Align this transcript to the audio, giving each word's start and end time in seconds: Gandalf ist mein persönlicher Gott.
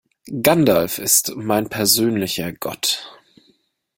Gandalf 0.41 0.97
ist 0.97 1.33
mein 1.35 1.69
persönlicher 1.69 2.53
Gott. 2.53 3.05